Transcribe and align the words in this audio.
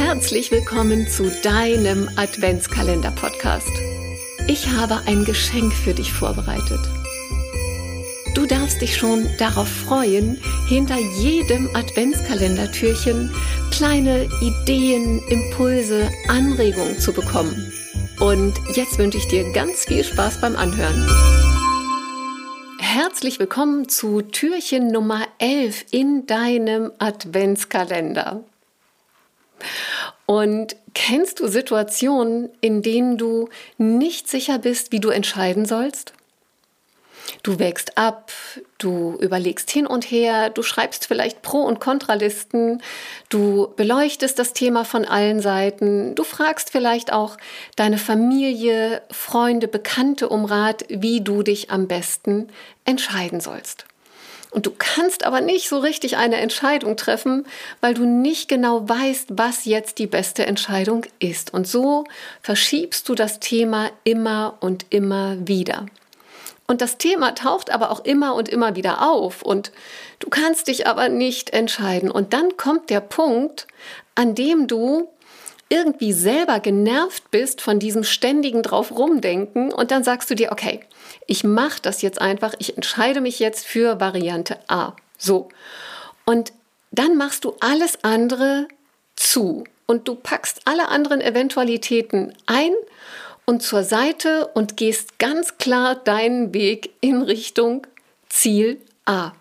Herzlich 0.00 0.52
willkommen 0.52 1.08
zu 1.08 1.28
deinem 1.42 2.08
Adventskalender-Podcast. 2.14 3.72
Ich 4.46 4.68
habe 4.68 5.02
ein 5.06 5.24
Geschenk 5.24 5.72
für 5.72 5.92
dich 5.92 6.12
vorbereitet. 6.12 6.78
Du 8.32 8.46
darfst 8.46 8.80
dich 8.80 8.96
schon 8.96 9.26
darauf 9.38 9.66
freuen, 9.66 10.40
hinter 10.68 10.98
jedem 11.20 11.74
Adventskalendertürchen 11.74 13.34
kleine 13.72 14.28
Ideen, 14.40 15.20
Impulse, 15.28 16.08
Anregungen 16.28 17.00
zu 17.00 17.12
bekommen. 17.12 17.72
Und 18.20 18.54
jetzt 18.76 18.98
wünsche 18.98 19.18
ich 19.18 19.26
dir 19.26 19.52
ganz 19.52 19.84
viel 19.84 20.04
Spaß 20.04 20.40
beim 20.40 20.54
Anhören. 20.54 21.08
Herzlich 22.78 23.40
willkommen 23.40 23.88
zu 23.88 24.22
Türchen 24.22 24.92
Nummer 24.92 25.26
11 25.40 25.86
in 25.90 26.24
deinem 26.26 26.92
Adventskalender. 27.00 28.44
Und 30.26 30.76
kennst 30.94 31.40
du 31.40 31.48
Situationen, 31.48 32.50
in 32.60 32.82
denen 32.82 33.16
du 33.18 33.48
nicht 33.78 34.28
sicher 34.28 34.58
bist, 34.58 34.92
wie 34.92 35.00
du 35.00 35.08
entscheiden 35.08 35.64
sollst? 35.64 36.12
Du 37.42 37.58
wägst 37.58 37.98
ab, 37.98 38.32
du 38.78 39.16
überlegst 39.20 39.70
hin 39.70 39.86
und 39.86 40.04
her, 40.10 40.50
du 40.50 40.62
schreibst 40.62 41.06
vielleicht 41.06 41.42
Pro- 41.42 41.62
und 41.62 41.80
Kontralisten, 41.80 42.82
du 43.28 43.72
beleuchtest 43.76 44.38
das 44.38 44.54
Thema 44.54 44.84
von 44.84 45.04
allen 45.04 45.40
Seiten, 45.40 46.14
du 46.14 46.24
fragst 46.24 46.70
vielleicht 46.70 47.12
auch 47.12 47.36
deine 47.76 47.98
Familie, 47.98 49.02
Freunde, 49.10 49.68
Bekannte 49.68 50.28
um 50.28 50.44
Rat, 50.44 50.84
wie 50.88 51.20
du 51.20 51.42
dich 51.42 51.70
am 51.70 51.86
besten 51.86 52.48
entscheiden 52.84 53.40
sollst. 53.40 53.84
Und 54.50 54.66
du 54.66 54.72
kannst 54.76 55.24
aber 55.24 55.40
nicht 55.40 55.68
so 55.68 55.78
richtig 55.78 56.16
eine 56.16 56.36
Entscheidung 56.36 56.96
treffen, 56.96 57.46
weil 57.80 57.94
du 57.94 58.06
nicht 58.06 58.48
genau 58.48 58.88
weißt, 58.88 59.28
was 59.32 59.66
jetzt 59.66 59.98
die 59.98 60.06
beste 60.06 60.46
Entscheidung 60.46 61.04
ist. 61.18 61.52
Und 61.52 61.68
so 61.68 62.04
verschiebst 62.40 63.08
du 63.08 63.14
das 63.14 63.40
Thema 63.40 63.90
immer 64.04 64.56
und 64.60 64.86
immer 64.90 65.36
wieder. 65.46 65.86
Und 66.66 66.82
das 66.82 66.98
Thema 66.98 67.34
taucht 67.34 67.70
aber 67.70 67.90
auch 67.90 68.04
immer 68.04 68.34
und 68.34 68.48
immer 68.48 68.76
wieder 68.76 69.10
auf 69.10 69.40
und 69.42 69.72
du 70.18 70.28
kannst 70.28 70.68
dich 70.68 70.86
aber 70.86 71.08
nicht 71.08 71.50
entscheiden. 71.50 72.10
Und 72.10 72.34
dann 72.34 72.58
kommt 72.58 72.90
der 72.90 73.00
Punkt, 73.00 73.66
an 74.14 74.34
dem 74.34 74.66
du 74.66 75.08
irgendwie 75.68 76.12
selber 76.12 76.60
genervt 76.60 77.30
bist 77.30 77.60
von 77.60 77.78
diesem 77.78 78.04
ständigen 78.04 78.62
drauf 78.62 78.90
rumdenken 78.90 79.72
und 79.72 79.90
dann 79.90 80.02
sagst 80.04 80.30
du 80.30 80.34
dir, 80.34 80.52
okay, 80.52 80.80
ich 81.26 81.44
mache 81.44 81.80
das 81.82 82.02
jetzt 82.02 82.20
einfach, 82.20 82.54
ich 82.58 82.76
entscheide 82.76 83.20
mich 83.20 83.38
jetzt 83.38 83.66
für 83.66 84.00
Variante 84.00 84.58
A. 84.68 84.94
So. 85.18 85.48
Und 86.24 86.52
dann 86.90 87.16
machst 87.16 87.44
du 87.44 87.54
alles 87.60 88.02
andere 88.02 88.66
zu 89.16 89.64
und 89.86 90.08
du 90.08 90.14
packst 90.14 90.62
alle 90.64 90.88
anderen 90.88 91.20
Eventualitäten 91.20 92.34
ein 92.46 92.72
und 93.44 93.62
zur 93.62 93.82
Seite 93.82 94.46
und 94.48 94.76
gehst 94.76 95.18
ganz 95.18 95.58
klar 95.58 95.96
deinen 95.96 96.54
Weg 96.54 96.90
in 97.00 97.22
Richtung 97.22 97.86
Ziel 98.28 98.80
A. 99.04 99.32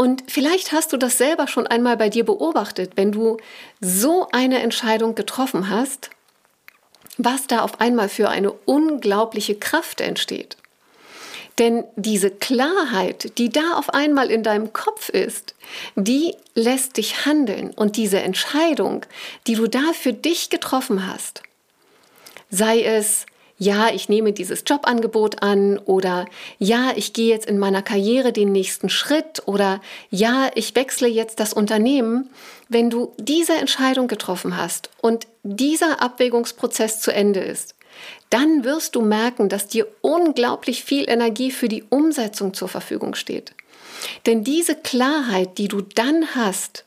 Und 0.00 0.22
vielleicht 0.30 0.70
hast 0.70 0.92
du 0.92 0.96
das 0.96 1.18
selber 1.18 1.48
schon 1.48 1.66
einmal 1.66 1.96
bei 1.96 2.08
dir 2.08 2.24
beobachtet, 2.24 2.92
wenn 2.94 3.10
du 3.10 3.36
so 3.80 4.28
eine 4.30 4.60
Entscheidung 4.60 5.16
getroffen 5.16 5.70
hast, 5.70 6.10
was 7.16 7.48
da 7.48 7.62
auf 7.62 7.80
einmal 7.80 8.08
für 8.08 8.28
eine 8.28 8.52
unglaubliche 8.52 9.56
Kraft 9.56 10.00
entsteht. 10.00 10.56
Denn 11.58 11.82
diese 11.96 12.30
Klarheit, 12.30 13.36
die 13.38 13.48
da 13.48 13.72
auf 13.74 13.90
einmal 13.90 14.30
in 14.30 14.44
deinem 14.44 14.72
Kopf 14.72 15.08
ist, 15.08 15.56
die 15.96 16.36
lässt 16.54 16.96
dich 16.96 17.26
handeln. 17.26 17.72
Und 17.72 17.96
diese 17.96 18.20
Entscheidung, 18.20 19.04
die 19.48 19.56
du 19.56 19.66
da 19.66 19.92
für 19.94 20.12
dich 20.12 20.48
getroffen 20.48 21.08
hast, 21.08 21.42
sei 22.50 22.84
es, 22.84 23.26
ja, 23.58 23.90
ich 23.92 24.08
nehme 24.08 24.32
dieses 24.32 24.62
Jobangebot 24.66 25.42
an 25.42 25.78
oder 25.78 26.26
ja, 26.58 26.92
ich 26.94 27.12
gehe 27.12 27.28
jetzt 27.28 27.46
in 27.46 27.58
meiner 27.58 27.82
Karriere 27.82 28.32
den 28.32 28.52
nächsten 28.52 28.88
Schritt 28.88 29.42
oder 29.46 29.80
ja, 30.10 30.50
ich 30.54 30.74
wechsle 30.76 31.08
jetzt 31.08 31.40
das 31.40 31.52
Unternehmen, 31.52 32.30
wenn 32.68 32.88
du 32.88 33.12
diese 33.18 33.54
Entscheidung 33.54 34.06
getroffen 34.06 34.56
hast 34.56 34.90
und 35.00 35.26
dieser 35.42 36.00
Abwägungsprozess 36.00 37.00
zu 37.00 37.12
Ende 37.12 37.40
ist, 37.40 37.74
dann 38.30 38.62
wirst 38.64 38.94
du 38.94 39.00
merken, 39.00 39.48
dass 39.48 39.66
dir 39.66 39.86
unglaublich 40.02 40.84
viel 40.84 41.08
Energie 41.08 41.50
für 41.50 41.68
die 41.68 41.82
Umsetzung 41.88 42.54
zur 42.54 42.68
Verfügung 42.68 43.14
steht. 43.14 43.54
Denn 44.26 44.44
diese 44.44 44.76
Klarheit, 44.76 45.58
die 45.58 45.68
du 45.68 45.80
dann 45.80 46.34
hast, 46.34 46.84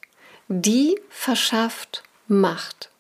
die 0.47 0.95
verschafft 1.09 2.03
Macht. 2.27 2.90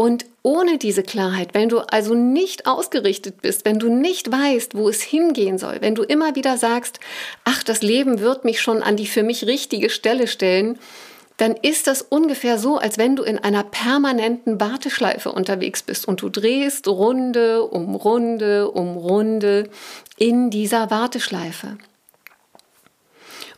Und 0.00 0.24
ohne 0.42 0.78
diese 0.78 1.02
Klarheit, 1.02 1.50
wenn 1.52 1.68
du 1.68 1.80
also 1.80 2.14
nicht 2.14 2.66
ausgerichtet 2.66 3.42
bist, 3.42 3.66
wenn 3.66 3.78
du 3.78 3.90
nicht 3.90 4.32
weißt, 4.32 4.74
wo 4.74 4.88
es 4.88 5.02
hingehen 5.02 5.58
soll, 5.58 5.76
wenn 5.82 5.94
du 5.94 6.04
immer 6.04 6.34
wieder 6.34 6.56
sagst, 6.56 7.00
ach, 7.44 7.62
das 7.62 7.82
Leben 7.82 8.18
wird 8.18 8.46
mich 8.46 8.62
schon 8.62 8.82
an 8.82 8.96
die 8.96 9.06
für 9.06 9.22
mich 9.22 9.44
richtige 9.44 9.90
Stelle 9.90 10.26
stellen, 10.26 10.78
dann 11.36 11.54
ist 11.54 11.86
das 11.86 12.00
ungefähr 12.00 12.56
so, 12.56 12.78
als 12.78 12.96
wenn 12.96 13.14
du 13.14 13.24
in 13.24 13.40
einer 13.40 13.62
permanenten 13.62 14.58
Warteschleife 14.58 15.32
unterwegs 15.32 15.82
bist 15.82 16.08
und 16.08 16.22
du 16.22 16.30
drehst 16.30 16.88
Runde 16.88 17.64
um 17.64 17.94
Runde 17.94 18.70
um 18.70 18.96
Runde 18.96 19.68
in 20.16 20.48
dieser 20.48 20.90
Warteschleife. 20.90 21.76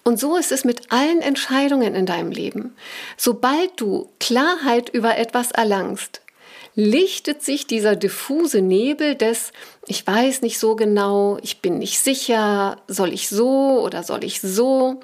Und 0.03 0.19
so 0.19 0.37
ist 0.37 0.51
es 0.51 0.65
mit 0.65 0.91
allen 0.91 1.21
Entscheidungen 1.21 1.95
in 1.95 2.07
deinem 2.07 2.33
Leben. 2.33 2.75
Sobald 3.17 3.81
du 3.81 4.11
Klarheit 4.19 4.89
über 4.89 5.17
etwas 5.17 5.53
erlangst, 5.53 6.21
lichtet 6.75 7.43
sich 7.43 7.67
dieser 7.67 7.97
diffuse 7.97 8.61
Nebel 8.61 9.15
des, 9.15 9.53
ich 9.87 10.07
weiß 10.07 10.43
nicht 10.43 10.59
so 10.59 10.77
genau, 10.77 11.39
ich 11.43 11.61
bin 11.61 11.79
nicht 11.79 11.99
sicher, 11.99 12.77
soll 12.89 13.13
ich 13.13 13.29
so 13.29 13.83
oder 13.83 14.03
soll 14.03 14.25
ich 14.25 14.41
so? 14.41 15.01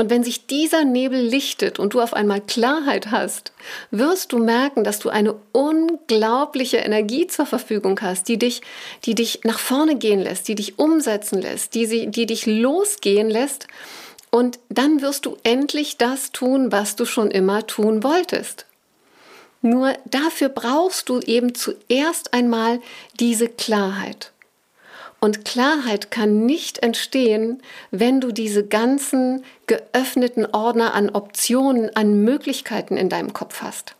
Und 0.00 0.10
wenn 0.10 0.22
sich 0.22 0.46
dieser 0.46 0.84
Nebel 0.84 1.20
lichtet 1.20 1.80
und 1.80 1.92
du 1.92 2.00
auf 2.00 2.14
einmal 2.14 2.40
Klarheit 2.40 3.10
hast, 3.10 3.52
wirst 3.90 4.30
du 4.30 4.38
merken, 4.38 4.84
dass 4.84 5.00
du 5.00 5.08
eine 5.08 5.34
unglaubliche 5.50 6.76
Energie 6.76 7.26
zur 7.26 7.46
Verfügung 7.46 8.00
hast, 8.00 8.28
die 8.28 8.38
dich, 8.38 8.62
die 9.04 9.16
dich 9.16 9.40
nach 9.42 9.58
vorne 9.58 9.96
gehen 9.96 10.20
lässt, 10.20 10.46
die 10.46 10.54
dich 10.54 10.78
umsetzen 10.78 11.42
lässt, 11.42 11.74
die, 11.74 11.86
sie, 11.86 12.06
die 12.06 12.26
dich 12.26 12.46
losgehen 12.46 13.28
lässt. 13.28 13.66
Und 14.30 14.60
dann 14.68 15.02
wirst 15.02 15.26
du 15.26 15.36
endlich 15.42 15.96
das 15.96 16.30
tun, 16.30 16.70
was 16.70 16.94
du 16.94 17.04
schon 17.04 17.32
immer 17.32 17.66
tun 17.66 18.04
wolltest. 18.04 18.67
Nur 19.60 19.94
dafür 20.04 20.48
brauchst 20.48 21.08
du 21.08 21.20
eben 21.20 21.54
zuerst 21.54 22.32
einmal 22.32 22.80
diese 23.18 23.48
Klarheit. 23.48 24.32
Und 25.20 25.44
Klarheit 25.44 26.12
kann 26.12 26.46
nicht 26.46 26.78
entstehen, 26.78 27.60
wenn 27.90 28.20
du 28.20 28.30
diese 28.30 28.64
ganzen 28.64 29.44
geöffneten 29.66 30.46
Ordner 30.46 30.94
an 30.94 31.10
Optionen, 31.10 31.94
an 31.96 32.22
Möglichkeiten 32.22 32.96
in 32.96 33.08
deinem 33.08 33.32
Kopf 33.32 33.62
hast. 33.62 33.96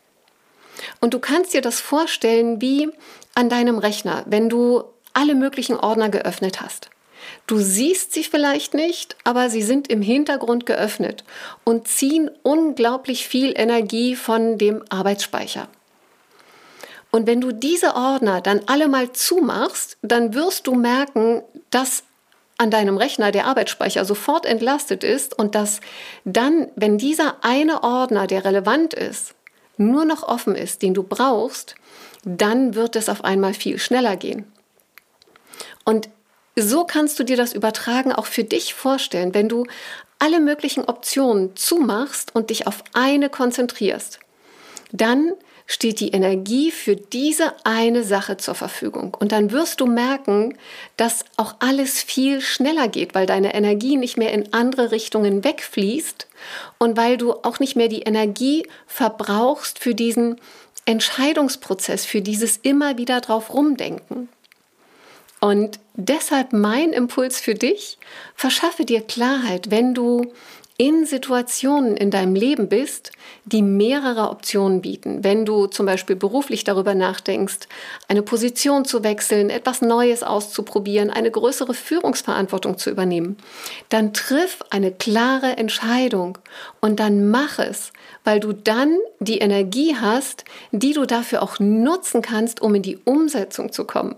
Und 1.00 1.14
du 1.14 1.18
kannst 1.18 1.54
dir 1.54 1.60
das 1.60 1.80
vorstellen 1.80 2.60
wie 2.60 2.88
an 3.34 3.48
deinem 3.48 3.78
Rechner, 3.78 4.22
wenn 4.26 4.48
du 4.48 4.84
alle 5.12 5.34
möglichen 5.34 5.76
Ordner 5.76 6.08
geöffnet 6.08 6.60
hast. 6.60 6.88
Du 7.48 7.56
siehst 7.60 8.12
sie 8.12 8.24
vielleicht 8.24 8.74
nicht, 8.74 9.16
aber 9.24 9.48
sie 9.48 9.62
sind 9.62 9.88
im 9.88 10.02
Hintergrund 10.02 10.66
geöffnet 10.66 11.24
und 11.64 11.88
ziehen 11.88 12.30
unglaublich 12.42 13.26
viel 13.26 13.58
Energie 13.58 14.16
von 14.16 14.58
dem 14.58 14.84
Arbeitsspeicher. 14.90 15.66
Und 17.10 17.26
wenn 17.26 17.40
du 17.40 17.52
diese 17.52 17.96
Ordner 17.96 18.42
dann 18.42 18.60
alle 18.66 18.86
mal 18.86 19.12
zumachst, 19.12 19.96
dann 20.02 20.34
wirst 20.34 20.66
du 20.66 20.74
merken, 20.74 21.42
dass 21.70 22.02
an 22.58 22.70
deinem 22.70 22.98
Rechner 22.98 23.32
der 23.32 23.46
Arbeitsspeicher 23.46 24.04
sofort 24.04 24.44
entlastet 24.44 25.02
ist 25.02 25.38
und 25.38 25.54
dass 25.54 25.80
dann, 26.26 26.68
wenn 26.76 26.98
dieser 26.98 27.42
eine 27.42 27.82
Ordner, 27.82 28.26
der 28.26 28.44
relevant 28.44 28.92
ist, 28.92 29.34
nur 29.78 30.04
noch 30.04 30.22
offen 30.22 30.54
ist, 30.54 30.82
den 30.82 30.92
du 30.92 31.02
brauchst, 31.02 31.76
dann 32.24 32.74
wird 32.74 32.94
es 32.94 33.08
auf 33.08 33.24
einmal 33.24 33.54
viel 33.54 33.78
schneller 33.78 34.16
gehen. 34.16 34.52
Und 35.86 36.10
so 36.62 36.84
kannst 36.84 37.18
du 37.18 37.24
dir 37.24 37.36
das 37.36 37.52
Übertragen 37.52 38.12
auch 38.12 38.26
für 38.26 38.44
dich 38.44 38.74
vorstellen, 38.74 39.34
wenn 39.34 39.48
du 39.48 39.66
alle 40.18 40.40
möglichen 40.40 40.84
Optionen 40.84 41.54
zumachst 41.56 42.34
und 42.34 42.50
dich 42.50 42.66
auf 42.66 42.82
eine 42.92 43.30
konzentrierst. 43.30 44.18
Dann 44.92 45.32
steht 45.70 46.00
die 46.00 46.12
Energie 46.12 46.70
für 46.70 46.96
diese 46.96 47.52
eine 47.64 48.02
Sache 48.02 48.38
zur 48.38 48.54
Verfügung. 48.54 49.14
Und 49.20 49.32
dann 49.32 49.52
wirst 49.52 49.80
du 49.80 49.86
merken, 49.86 50.56
dass 50.96 51.26
auch 51.36 51.56
alles 51.58 52.02
viel 52.02 52.40
schneller 52.40 52.88
geht, 52.88 53.14
weil 53.14 53.26
deine 53.26 53.54
Energie 53.54 53.96
nicht 53.96 54.16
mehr 54.16 54.32
in 54.32 54.52
andere 54.54 54.90
Richtungen 54.90 55.44
wegfließt 55.44 56.26
und 56.78 56.96
weil 56.96 57.18
du 57.18 57.34
auch 57.34 57.60
nicht 57.60 57.76
mehr 57.76 57.88
die 57.88 58.00
Energie 58.00 58.66
verbrauchst 58.86 59.78
für 59.78 59.94
diesen 59.94 60.40
Entscheidungsprozess, 60.86 62.06
für 62.06 62.22
dieses 62.22 62.56
immer 62.56 62.96
wieder 62.96 63.20
drauf 63.20 63.52
rumdenken. 63.52 64.30
Und 65.40 65.78
deshalb 65.98 66.52
mein 66.52 66.92
Impuls 66.92 67.40
für 67.40 67.54
dich, 67.54 67.98
verschaffe 68.34 68.84
dir 68.84 69.02
Klarheit, 69.02 69.70
wenn 69.70 69.92
du 69.92 70.32
in 70.80 71.04
Situationen 71.06 71.96
in 71.96 72.12
deinem 72.12 72.36
Leben 72.36 72.68
bist, 72.68 73.10
die 73.44 73.62
mehrere 73.62 74.30
Optionen 74.30 74.80
bieten. 74.80 75.24
Wenn 75.24 75.44
du 75.44 75.66
zum 75.66 75.86
Beispiel 75.86 76.14
beruflich 76.14 76.62
darüber 76.62 76.94
nachdenkst, 76.94 77.66
eine 78.06 78.22
Position 78.22 78.84
zu 78.84 79.02
wechseln, 79.02 79.50
etwas 79.50 79.82
Neues 79.82 80.22
auszuprobieren, 80.22 81.10
eine 81.10 81.32
größere 81.32 81.74
Führungsverantwortung 81.74 82.78
zu 82.78 82.90
übernehmen, 82.90 83.38
dann 83.88 84.14
triff 84.14 84.62
eine 84.70 84.92
klare 84.92 85.56
Entscheidung 85.56 86.38
und 86.80 87.00
dann 87.00 87.28
mach 87.28 87.58
es, 87.58 87.92
weil 88.22 88.38
du 88.38 88.52
dann 88.52 88.98
die 89.18 89.38
Energie 89.38 89.96
hast, 90.00 90.44
die 90.70 90.92
du 90.92 91.06
dafür 91.06 91.42
auch 91.42 91.58
nutzen 91.58 92.22
kannst, 92.22 92.62
um 92.62 92.76
in 92.76 92.82
die 92.82 92.98
Umsetzung 92.98 93.72
zu 93.72 93.82
kommen. 93.82 94.14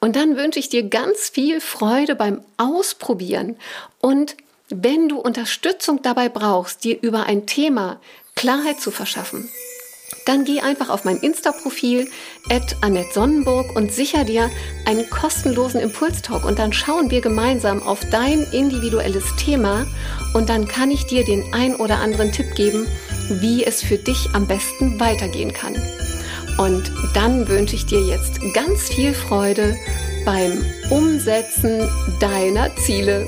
Und 0.00 0.16
dann 0.16 0.36
wünsche 0.36 0.58
ich 0.58 0.68
dir 0.68 0.88
ganz 0.88 1.28
viel 1.28 1.60
Freude 1.60 2.14
beim 2.14 2.40
Ausprobieren. 2.56 3.56
Und 4.00 4.36
wenn 4.68 5.08
du 5.08 5.18
Unterstützung 5.18 6.02
dabei 6.02 6.28
brauchst, 6.28 6.84
dir 6.84 7.00
über 7.02 7.24
ein 7.24 7.46
Thema 7.46 8.00
Klarheit 8.34 8.80
zu 8.80 8.90
verschaffen, 8.90 9.48
dann 10.26 10.44
geh 10.44 10.60
einfach 10.60 10.88
auf 10.88 11.04
mein 11.04 11.18
Insta-Profil 11.18 12.08
Annette 12.80 13.12
Sonnenburg 13.12 13.76
und 13.76 13.92
sicher 13.92 14.24
dir 14.24 14.50
einen 14.86 15.08
kostenlosen 15.10 15.80
Impulstalk. 15.80 16.44
Und 16.44 16.58
dann 16.58 16.72
schauen 16.72 17.10
wir 17.10 17.20
gemeinsam 17.20 17.82
auf 17.82 18.00
dein 18.10 18.42
individuelles 18.52 19.24
Thema. 19.36 19.86
Und 20.32 20.48
dann 20.48 20.66
kann 20.66 20.90
ich 20.90 21.06
dir 21.06 21.24
den 21.24 21.52
ein 21.52 21.76
oder 21.76 21.98
anderen 21.98 22.32
Tipp 22.32 22.54
geben, 22.54 22.86
wie 23.28 23.64
es 23.64 23.82
für 23.82 23.98
dich 23.98 24.30
am 24.32 24.46
besten 24.46 24.98
weitergehen 24.98 25.52
kann. 25.52 25.74
Und 26.58 26.92
dann 27.14 27.48
wünsche 27.48 27.74
ich 27.74 27.86
dir 27.86 28.00
jetzt 28.00 28.40
ganz 28.54 28.88
viel 28.88 29.12
Freude 29.12 29.76
beim 30.24 30.64
Umsetzen 30.90 31.88
deiner 32.20 32.74
Ziele. 32.76 33.26